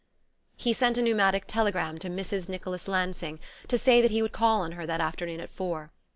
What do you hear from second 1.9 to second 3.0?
to Mrs. Nicholas